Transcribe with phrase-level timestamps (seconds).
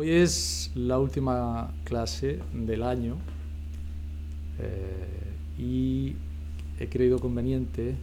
[0.00, 3.16] Hoy es la última clase del año
[4.60, 6.14] eh, y
[6.78, 7.96] he creído conveniente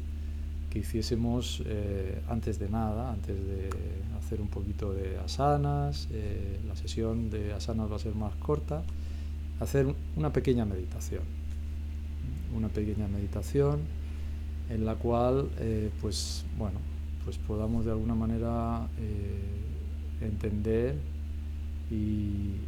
[0.70, 3.70] que hiciésemos eh, antes de nada, antes de
[4.20, 8.84] hacer un poquito de asanas, eh, la sesión de asanas va a ser más corta,
[9.62, 11.24] hacer una pequeña meditación,
[12.54, 13.80] una pequeña meditación
[14.70, 15.48] en la cual,
[16.02, 16.80] pues bueno,
[17.24, 18.86] pues podamos de alguna manera
[20.20, 21.15] entender
[21.92, 22.60] y,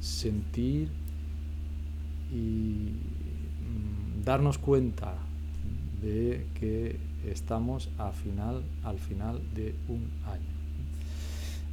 [0.00, 0.88] sentir
[2.32, 5.14] y mm, darnos cuenta
[6.00, 10.52] de que estamos al final, al final de un año.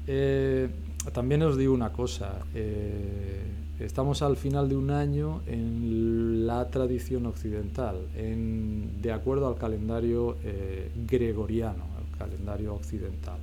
[0.07, 0.69] Eh,
[1.13, 3.43] también os digo una cosa, eh,
[3.79, 10.91] estamos al final de un año en la tradición occidental, de acuerdo al calendario eh,
[11.07, 13.37] gregoriano, al calendario occidental.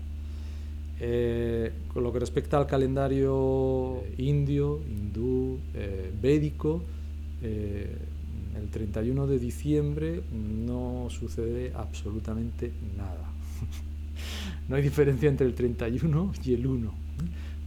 [0.98, 6.82] Eh, con lo que respecta al calendario indio, hindú, eh, védico,
[7.42, 7.98] eh,
[8.56, 13.30] el 31 de diciembre no sucede absolutamente nada.
[14.68, 16.94] no hay diferencia entre el 31 y el 1.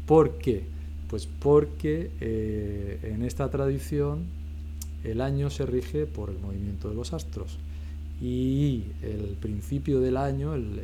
[0.08, 0.64] ¿Por qué?
[1.08, 2.11] Pues porque
[3.03, 4.25] en esta tradición
[5.03, 7.58] el año se rige por el movimiento de los astros
[8.22, 10.81] y el principio del año, el,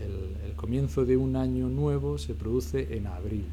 [0.55, 3.44] comienzo de un año nuevo se produce en abril,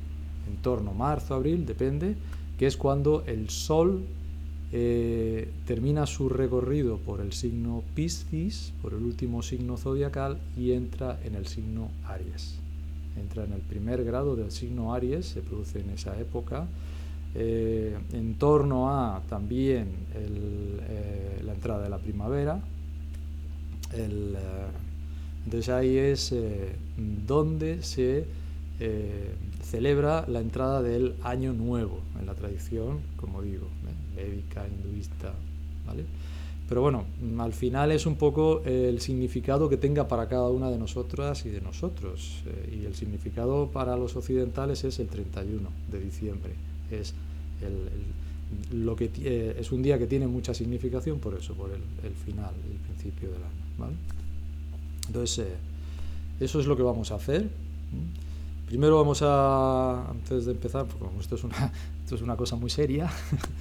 [0.48, 2.14] en torno a marzo, abril, depende,
[2.58, 4.04] que es cuando el Sol
[4.70, 11.18] eh, termina su recorrido por el signo Piscis, por el último signo zodiacal, y entra
[11.24, 12.54] en el signo Aries.
[13.20, 16.66] Entra en el primer grado del signo Aries, se produce en esa época.
[17.34, 22.62] Eh, en torno a también eh, la entrada de la primavera,
[23.94, 24.66] eh,
[25.44, 26.76] entonces ahí es eh,
[27.26, 28.24] donde se
[28.80, 29.30] eh,
[29.62, 33.66] celebra la entrada del año nuevo en la tradición, como digo,
[34.16, 35.32] médica, hinduista,
[35.86, 36.04] ¿vale?
[36.68, 37.04] Pero bueno,
[37.38, 41.50] al final es un poco el significado que tenga para cada una de nosotras y
[41.50, 42.42] de nosotros.
[42.72, 46.52] y el significado para los occidentales es el 31 de diciembre.
[46.90, 47.14] Es,
[48.72, 49.10] lo que,
[49.58, 53.42] es un día que tiene mucha significación por eso, por el final, el principio del
[53.42, 53.61] año.
[55.06, 55.56] Entonces, eh,
[56.40, 57.48] eso es lo que vamos a hacer.
[58.66, 61.72] Primero vamos a, antes de empezar, porque como esto es una,
[62.02, 63.10] esto es una cosa muy seria,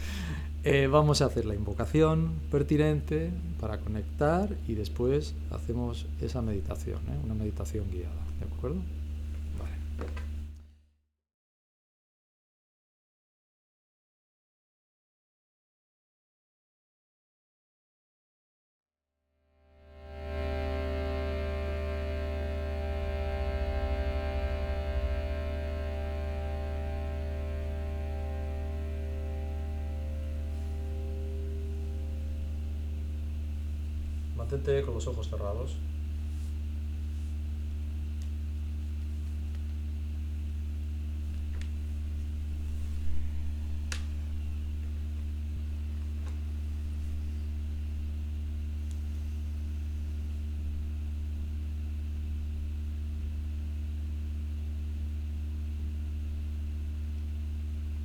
[0.63, 3.29] eh, vamos a hacer la invocación pertinente
[3.59, 7.19] para conectar y después hacemos esa meditación, ¿eh?
[7.25, 8.21] una meditación guiada.
[8.39, 8.77] ¿De acuerdo?
[9.59, 10.30] Vale.
[34.51, 35.77] Mantente con los ojos cerrados.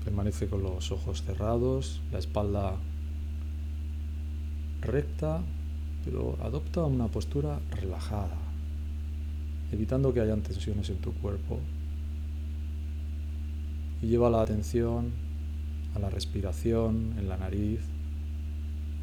[0.05, 2.77] Permanece con los ojos cerrados, la espalda
[4.81, 5.43] recta,
[6.07, 8.39] pero adopta una postura relajada,
[9.73, 11.59] evitando que hayan tensiones en tu cuerpo.
[14.01, 15.11] Y lleva la atención
[15.97, 17.81] a la respiración en la nariz.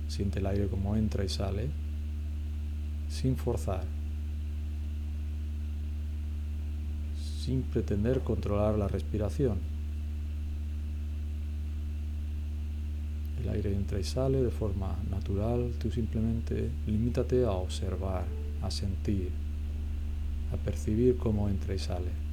[0.07, 1.69] Siente el aire como entra y sale,
[3.09, 3.83] sin forzar,
[7.41, 9.57] sin pretender controlar la respiración.
[13.41, 18.25] El aire entra y sale de forma natural, tú simplemente limítate a observar,
[18.61, 19.29] a sentir,
[20.51, 22.32] a percibir cómo entra y sale.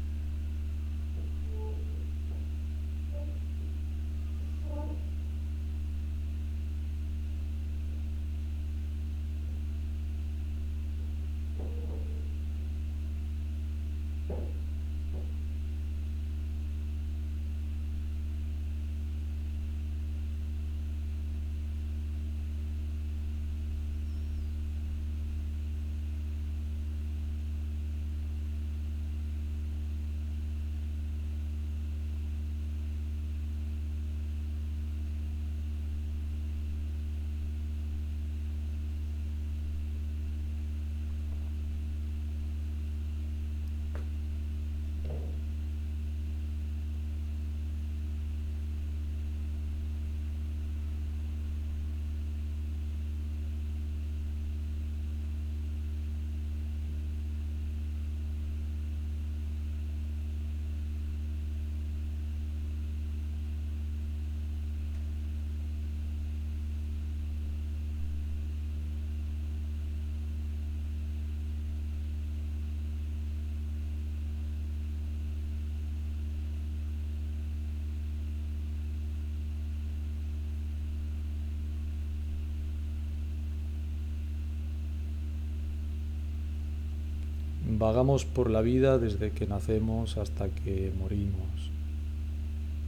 [87.81, 91.71] Vagamos por la vida desde que nacemos hasta que morimos.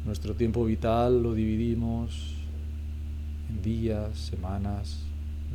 [0.05, 2.35] Nuestro tiempo vital lo dividimos
[3.49, 4.99] en días, semanas,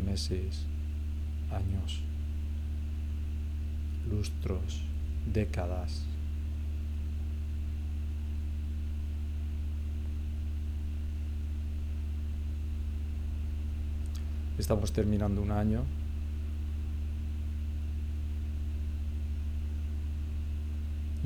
[0.03, 0.65] meses,
[1.51, 2.01] años,
[4.09, 4.81] lustros,
[5.31, 6.01] décadas.
[14.57, 15.83] Estamos terminando un año.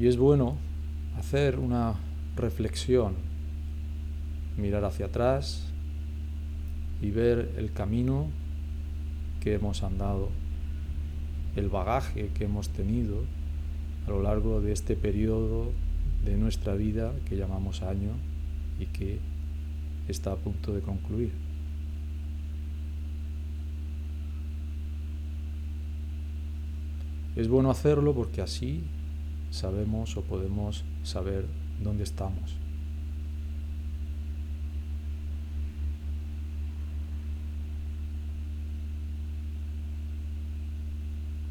[0.01, 0.57] Y es bueno
[1.15, 1.93] hacer una
[2.35, 3.13] reflexión,
[4.57, 5.67] mirar hacia atrás
[7.03, 8.25] y ver el camino
[9.41, 10.29] que hemos andado,
[11.55, 13.25] el bagaje que hemos tenido
[14.07, 15.71] a lo largo de este periodo
[16.25, 18.13] de nuestra vida que llamamos año
[18.79, 19.19] y que
[20.07, 21.31] está a punto de concluir.
[27.35, 28.83] Es bueno hacerlo porque así
[29.51, 31.45] sabemos o podemos saber
[31.83, 32.55] dónde estamos.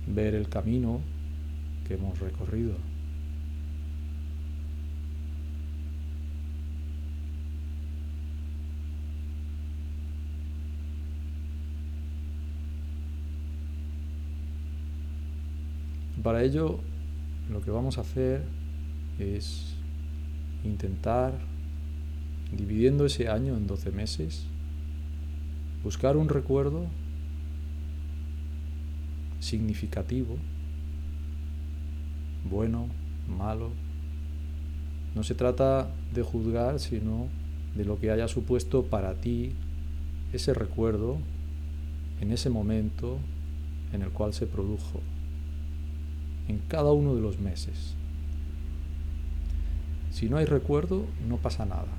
[0.08, 1.00] Ver el camino
[1.87, 2.75] que hemos recorrido.
[16.23, 16.81] Para ello,
[17.50, 18.43] lo que vamos a hacer
[19.19, 19.75] es
[20.64, 21.32] intentar,
[22.56, 24.47] dividiendo ese año en 12 meses,
[25.82, 26.87] buscar un recuerdo
[29.41, 30.37] significativo,
[32.49, 32.87] bueno,
[33.29, 33.70] malo.
[35.14, 37.26] No se trata de juzgar, sino
[37.75, 39.52] de lo que haya supuesto para ti
[40.32, 41.19] ese recuerdo
[42.20, 43.19] en ese momento
[43.93, 45.00] en el cual se produjo
[46.50, 47.94] en cada uno de los meses.
[50.11, 51.93] Si no hay recuerdo, no pasa nada.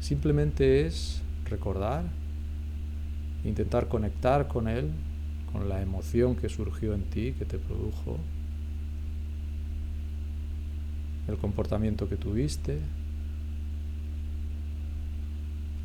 [0.00, 2.04] Simplemente es recordar,
[3.44, 4.90] intentar conectar con él,
[5.52, 8.18] con la emoción que surgió en ti, que te produjo,
[11.28, 12.78] el comportamiento que tuviste,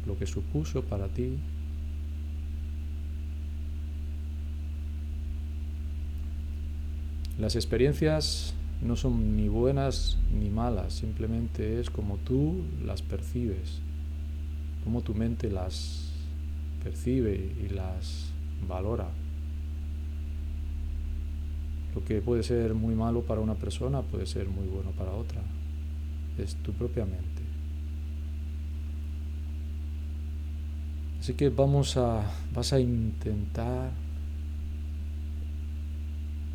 [0.05, 1.37] lo que supuso para ti.
[7.41, 8.53] Las experiencias
[8.83, 13.81] no son ni buenas ni malas, simplemente es como tú las percibes,
[14.83, 16.11] como tu mente las
[16.83, 18.27] percibe y las
[18.67, 19.09] valora.
[21.95, 25.41] Lo que puede ser muy malo para una persona puede ser muy bueno para otra.
[26.37, 27.41] Es tu propia mente.
[31.19, 32.23] Así que vamos a,
[32.53, 33.89] vas a intentar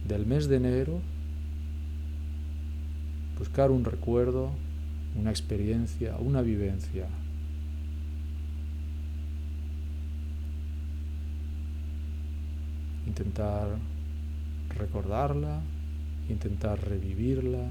[0.06, 1.00] del mes de enero,
[3.38, 4.50] buscar un recuerdo,
[5.18, 7.06] una experiencia, una vivencia.
[13.06, 13.68] Intentar
[14.76, 15.60] recordarla,
[16.28, 17.68] intentar revivirla.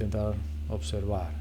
[0.00, 0.34] Intentar
[0.68, 1.40] observar.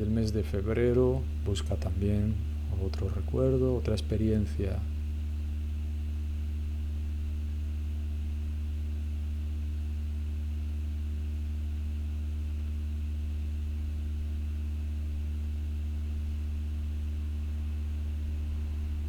[0.00, 2.34] del mes de febrero, busca también
[2.84, 4.78] otro recuerdo, otra experiencia.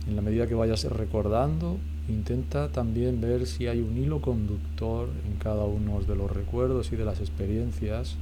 [0.07, 1.77] En la medida que vayas recordando,
[2.09, 6.97] intenta también ver si hay un hilo conductor en cada uno de los recuerdos y
[6.97, 8.15] de las experiencias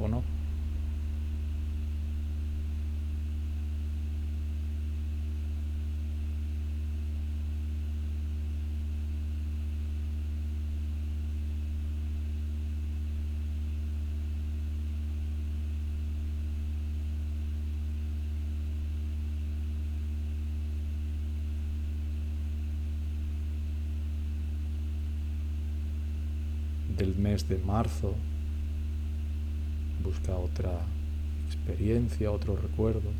[0.00, 0.33] o no.
[26.96, 28.14] Del mes de marzo.
[30.02, 30.80] Busca otra
[31.48, 33.10] experiencia, otro recuerdo.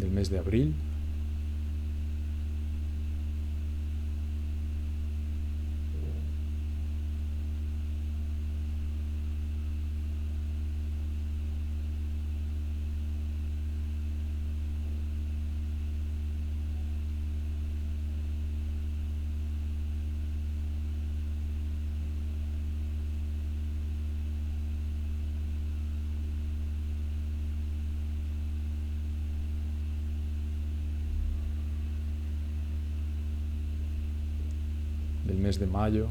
[0.00, 0.74] del mes de abril.
[35.29, 36.08] del mes de mayo.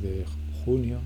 [0.00, 0.24] De
[0.64, 1.00] junio.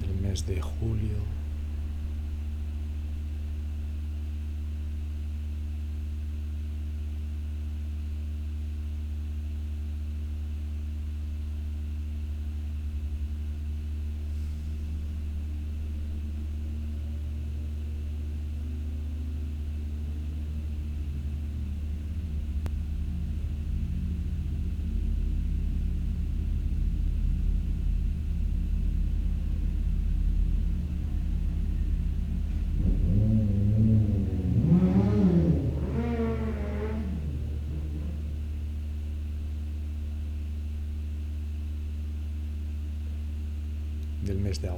[0.00, 1.43] del mes de julio.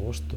[0.07, 0.37] Agosto.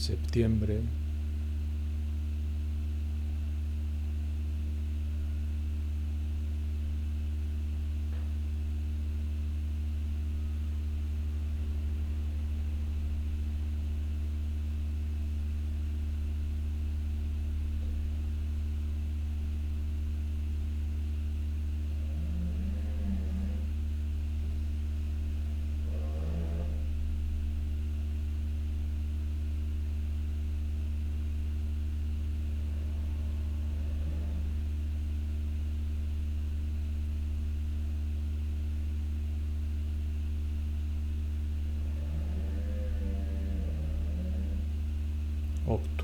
[0.00, 0.80] Septiembre,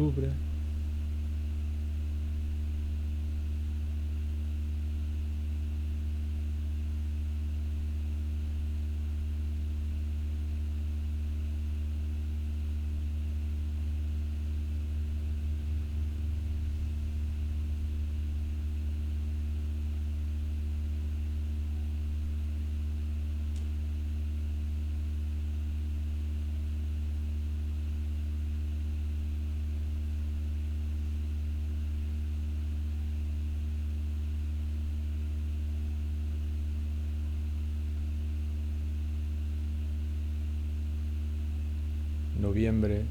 [0.06, 0.45] cubra.
[42.56, 43.04] Noviembre,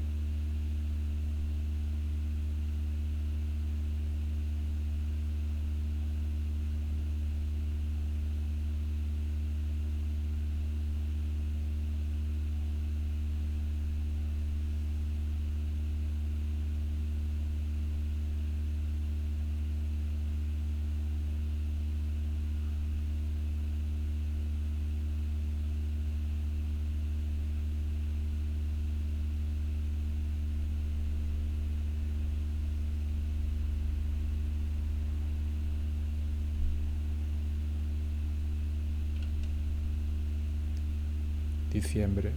[41.80, 42.32] diciembre.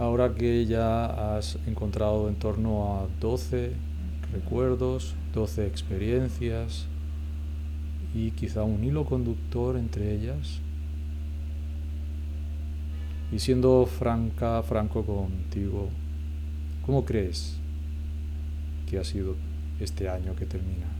[0.00, 3.72] Ahora que ya has encontrado en torno a 12
[4.32, 6.86] recuerdos, 12 experiencias
[8.14, 10.60] y quizá un hilo conductor entre ellas,
[13.30, 15.90] y siendo franca, franco contigo,
[16.86, 17.58] ¿cómo crees
[18.88, 19.36] que ha sido
[19.80, 20.99] este año que termina?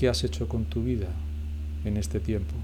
[0.00, 1.08] ¿Qué has hecho con tu vida
[1.84, 2.54] en este tiempo?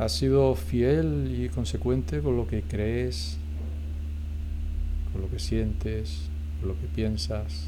[0.00, 3.36] ¿Has sido fiel y consecuente con lo que crees,
[5.12, 7.66] con lo que sientes, con lo que piensas?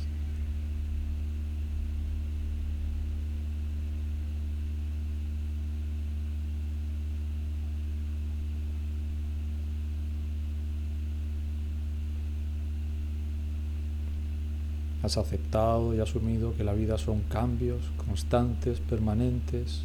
[15.02, 19.84] Has aceptado y asumido que la vida son cambios constantes, permanentes,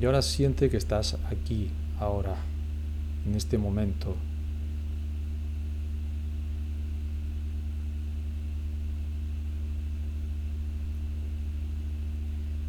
[0.00, 2.36] Y ahora siente que estás aquí, ahora,
[3.26, 4.14] en este momento.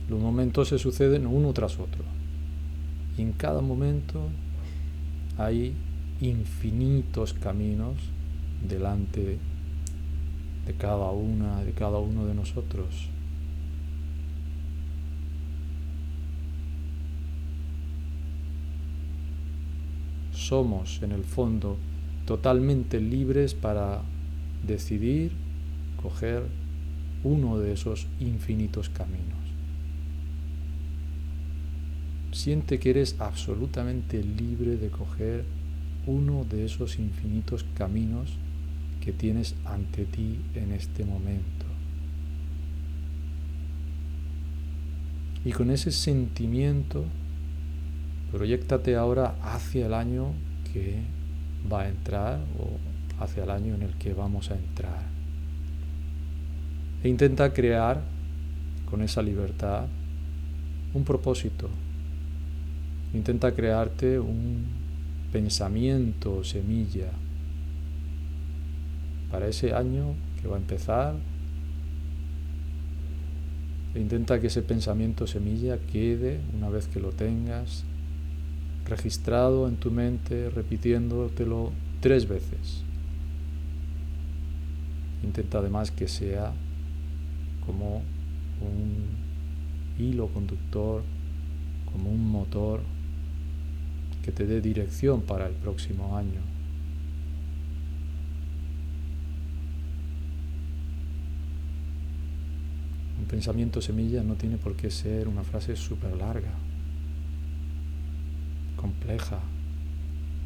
[0.09, 2.03] Los momentos se suceden uno tras otro.
[3.15, 4.27] Y en cada momento
[5.37, 5.75] hay
[6.19, 7.95] infinitos caminos
[8.67, 9.37] delante
[10.65, 13.09] de cada una, de cada uno de nosotros.
[20.49, 21.77] Somos en el fondo
[22.25, 24.01] totalmente libres para
[24.65, 25.31] decidir
[26.01, 26.43] coger
[27.23, 29.39] uno de esos infinitos caminos.
[32.31, 35.43] siente que eres absolutamente libre de coger
[36.05, 38.31] uno de esos infinitos caminos
[39.01, 41.65] que tienes ante ti en este momento.
[45.45, 47.05] Y con ese sentimiento,
[48.31, 50.33] proyectate ahora hacia el año
[50.71, 51.01] que
[51.71, 55.03] va a entrar o hacia el año en el que vamos a entrar.
[57.03, 58.01] E intenta crear
[58.89, 59.85] con esa libertad
[60.93, 61.69] un propósito.
[63.13, 64.65] Intenta crearte un
[65.31, 67.11] pensamiento semilla
[69.31, 71.15] para ese año que va a empezar.
[73.95, 77.85] E intenta que ese pensamiento semilla quede, una vez que lo tengas,
[78.89, 81.71] registrado en tu mente, repitiéndotelo
[82.01, 82.83] tres veces.
[85.23, 86.51] Intenta además que sea
[87.65, 88.01] como
[88.61, 89.05] un
[89.99, 91.03] hilo conductor,
[91.91, 92.81] como un motor
[94.23, 96.41] que te dé dirección para el próximo año.
[103.19, 106.51] Un pensamiento semilla no tiene por qué ser una frase súper larga,
[108.79, 109.39] compleja,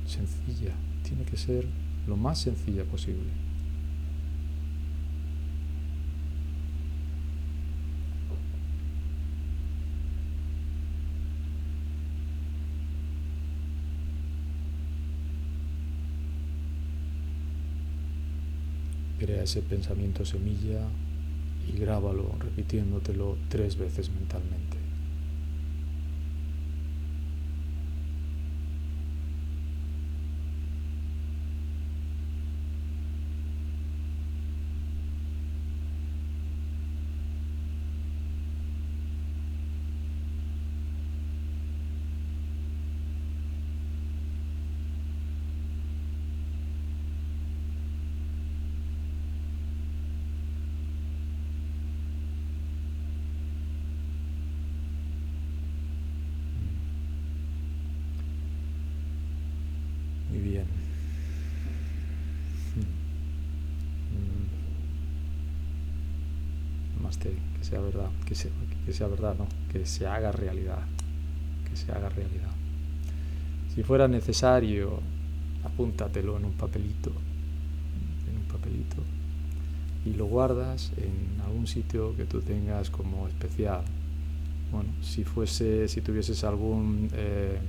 [0.08, 0.74] sencilla.
[1.04, 1.66] Tiene que ser
[2.08, 3.30] lo más sencilla posible.
[19.20, 20.82] Crea ese pensamiento semilla
[21.68, 24.73] y grábalo repitiéndotelo tres veces mentalmente.
[67.18, 70.80] Que sea verdad, que sea, verdad, no, que se haga realidad,
[71.70, 72.52] que se haga realidad.
[73.74, 75.00] Si fuera necesario,
[75.64, 77.12] apúntatelo en un papelito,
[78.30, 78.98] en un papelito,
[80.06, 83.82] y lo guardas en algún sitio que tú tengas como especial.
[84.72, 87.60] Bueno, si fuese, si tuvieses algún eh,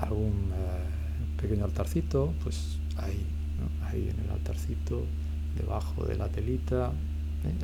[0.00, 3.24] algún eh, pequeño altarcito, pues ahí,
[3.84, 5.04] ahí en el altarcito,
[5.56, 6.92] debajo de la telita,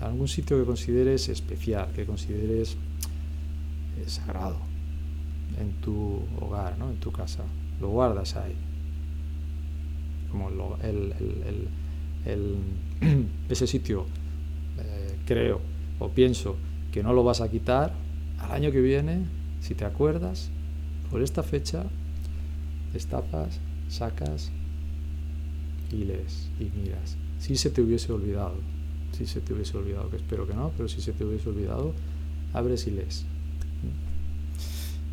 [0.00, 2.76] algún sitio que consideres especial, que consideres
[3.98, 4.56] eh, sagrado
[5.58, 6.90] en tu hogar, ¿no?
[6.90, 7.44] en tu casa.
[7.80, 8.54] Lo guardas ahí.
[10.30, 10.50] Como
[13.48, 14.06] ese sitio,
[14.78, 15.60] eh, creo
[15.98, 16.56] o pienso
[16.92, 17.92] que no lo vas a quitar,
[18.38, 19.24] al año que viene,
[19.60, 20.50] si te acuerdas,
[21.10, 21.84] por esta fecha,
[22.92, 24.50] destapas, sacas
[25.92, 27.16] y lees y miras.
[27.38, 28.56] Si se te hubiese olvidado,
[29.14, 31.92] si se te hubiese olvidado, que espero que no, pero si se te hubiese olvidado,
[32.52, 33.24] abres y lees.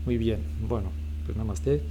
[0.05, 0.89] Muy bien, bueno,
[1.25, 1.81] pues nada más te.